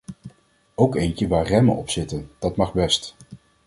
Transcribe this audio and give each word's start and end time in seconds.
Ook 0.75 0.95
eentje 0.95 1.27
waar 1.27 1.45
remmen 1.47 1.75
op 1.75 1.89
zitten, 1.89 2.29
dat 2.39 2.55
mag 2.55 2.73
best. 2.73 3.15